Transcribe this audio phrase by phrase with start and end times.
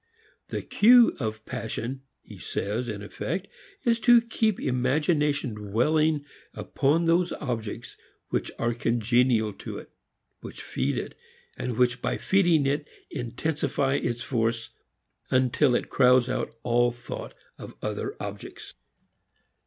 [0.47, 3.47] The cue of passion, he says in effect,
[3.85, 7.97] is to keep imagination dwelling upon those objects
[8.29, 9.91] which are congenial to it,
[10.39, 11.15] which feed it,
[11.55, 14.71] and which by feeding it intensify its force,
[15.29, 18.73] until it crowds out all thought of other objects.